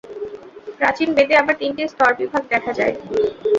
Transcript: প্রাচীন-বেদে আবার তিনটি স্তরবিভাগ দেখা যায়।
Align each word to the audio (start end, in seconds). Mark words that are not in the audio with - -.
প্রাচীন-বেদে 0.79 1.35
আবার 1.37 1.55
তিনটি 1.61 1.81
স্তরবিভাগ 1.87 2.43
দেখা 2.53 2.71
যায়। 2.79 2.93